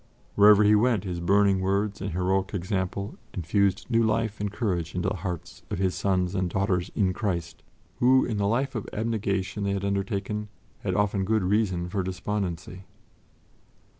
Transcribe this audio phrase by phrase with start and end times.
[0.33, 5.09] Wherever he went, his burning words and heroic example infused new life and courage into
[5.09, 7.61] the hearts of his sons and daughters in Christ,
[7.99, 10.47] who, in the life of abnegation they had undertaken,
[10.79, 12.85] had often good reason for despondency.